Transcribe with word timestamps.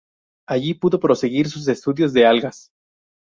Allí 0.49 0.73
pudo 0.73 0.99
proseguir 0.99 1.47
sus 1.47 1.67
estudios 1.67 2.11
de 2.11 2.25
algas. 2.25 2.71